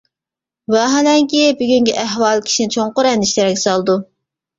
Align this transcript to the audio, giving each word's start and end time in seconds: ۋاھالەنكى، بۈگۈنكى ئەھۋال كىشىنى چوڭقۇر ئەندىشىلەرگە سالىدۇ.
ۋاھالەنكى، 0.75 1.41
بۈگۈنكى 1.59 1.93
ئەھۋال 2.03 2.41
كىشىنى 2.47 2.73
چوڭقۇر 2.77 3.11
ئەندىشىلەرگە 3.11 3.61
سالىدۇ. 3.65 3.99